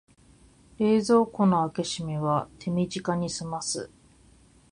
[0.79, 3.91] 冷蔵庫の開け閉めは手短にすます